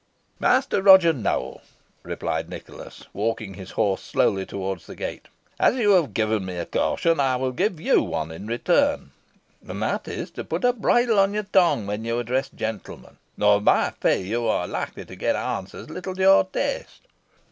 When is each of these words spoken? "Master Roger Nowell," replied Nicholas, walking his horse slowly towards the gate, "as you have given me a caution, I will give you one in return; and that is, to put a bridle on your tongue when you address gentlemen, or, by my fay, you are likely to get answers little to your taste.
"Master 0.39 0.81
Roger 0.81 1.13
Nowell," 1.13 1.61
replied 2.01 2.49
Nicholas, 2.49 3.05
walking 3.13 3.53
his 3.53 3.69
horse 3.77 4.01
slowly 4.01 4.47
towards 4.47 4.87
the 4.87 4.95
gate, 4.95 5.27
"as 5.59 5.75
you 5.75 5.91
have 5.91 6.15
given 6.15 6.43
me 6.43 6.55
a 6.57 6.65
caution, 6.65 7.19
I 7.19 7.35
will 7.35 7.51
give 7.51 7.79
you 7.79 8.01
one 8.01 8.31
in 8.31 8.47
return; 8.47 9.11
and 9.63 9.83
that 9.83 10.07
is, 10.07 10.31
to 10.31 10.43
put 10.43 10.65
a 10.65 10.73
bridle 10.73 11.19
on 11.19 11.35
your 11.35 11.43
tongue 11.43 11.85
when 11.85 12.03
you 12.03 12.17
address 12.17 12.49
gentlemen, 12.49 13.17
or, 13.39 13.61
by 13.61 13.79
my 13.83 13.89
fay, 13.91 14.23
you 14.23 14.47
are 14.47 14.65
likely 14.67 15.05
to 15.05 15.15
get 15.15 15.35
answers 15.35 15.87
little 15.91 16.15
to 16.15 16.21
your 16.23 16.45
taste. 16.45 17.01